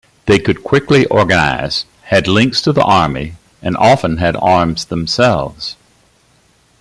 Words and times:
They 0.25 0.39
could 0.39 0.63
quickly 0.63 1.05
organize, 1.05 1.85
had 2.05 2.27
links 2.27 2.59
to 2.63 2.71
the 2.73 2.81
army, 2.81 3.35
and 3.61 3.77
often 3.77 4.17
had 4.17 4.35
arms 4.37 4.85
themselves. 4.85 5.75